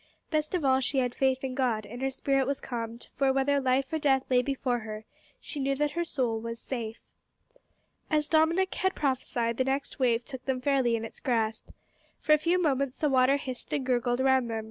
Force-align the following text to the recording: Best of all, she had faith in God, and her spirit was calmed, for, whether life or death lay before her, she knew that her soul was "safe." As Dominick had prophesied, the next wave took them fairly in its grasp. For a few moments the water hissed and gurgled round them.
Best 0.31 0.55
of 0.55 0.65
all, 0.65 0.79
she 0.79 0.97
had 0.97 1.13
faith 1.13 1.43
in 1.43 1.53
God, 1.53 1.85
and 1.85 2.01
her 2.01 2.09
spirit 2.09 2.47
was 2.47 2.59
calmed, 2.59 3.05
for, 3.15 3.31
whether 3.31 3.59
life 3.61 3.93
or 3.93 3.99
death 3.99 4.23
lay 4.31 4.41
before 4.41 4.79
her, 4.79 5.05
she 5.39 5.59
knew 5.59 5.75
that 5.75 5.91
her 5.91 6.03
soul 6.03 6.39
was 6.39 6.59
"safe." 6.59 6.99
As 8.09 8.27
Dominick 8.27 8.73
had 8.73 8.95
prophesied, 8.95 9.57
the 9.57 9.63
next 9.63 9.99
wave 9.99 10.25
took 10.25 10.43
them 10.45 10.59
fairly 10.59 10.95
in 10.95 11.05
its 11.05 11.19
grasp. 11.19 11.69
For 12.19 12.31
a 12.33 12.39
few 12.39 12.59
moments 12.59 12.97
the 12.97 13.09
water 13.11 13.37
hissed 13.37 13.71
and 13.73 13.85
gurgled 13.85 14.19
round 14.19 14.49
them. 14.49 14.59